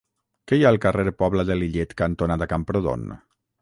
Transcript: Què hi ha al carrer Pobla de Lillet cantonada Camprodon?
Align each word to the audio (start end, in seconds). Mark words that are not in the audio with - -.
Què 0.51 0.57
hi 0.59 0.65
ha 0.67 0.71
al 0.75 0.79
carrer 0.85 1.13
Pobla 1.21 1.47
de 1.51 1.59
Lillet 1.61 1.97
cantonada 2.05 2.53
Camprodon? 2.57 3.11